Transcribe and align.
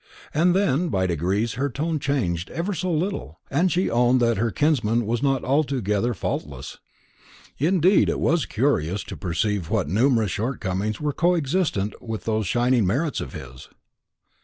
And 0.33 0.55
then 0.55 0.89
by 0.89 1.05
degrees 1.05 1.53
her 1.53 1.69
tone 1.69 1.99
changed 1.99 2.49
ever 2.49 2.73
so 2.73 2.91
little, 2.91 3.39
and 3.51 3.71
she 3.71 3.87
owned 3.87 4.19
that 4.19 4.37
her 4.37 4.49
kinsman 4.49 5.05
was 5.05 5.21
not 5.21 5.43
altogether 5.43 6.15
faultless; 6.15 6.79
indeed 7.59 8.09
it 8.09 8.19
was 8.19 8.47
curious 8.47 9.03
to 9.03 9.15
perceive 9.15 9.69
what 9.69 9.87
numerous 9.89 10.31
shortcomings 10.31 10.99
were 10.99 11.13
coexistent 11.13 12.01
with 12.01 12.23
those 12.23 12.47
shining 12.47 12.87
merits 12.87 13.21
of 13.21 13.33
his. 13.33 13.69